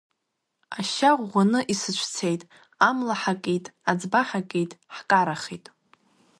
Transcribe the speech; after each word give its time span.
Ашьа 0.79 1.09
ӷәӷәаны 1.19 1.59
исыцәцеит, 1.73 2.41
амла 2.87 3.15
ҳакит, 3.21 3.65
аӡба 3.91 4.21
ҳакит, 4.29 4.71
ҳкарахеит. 4.95 5.65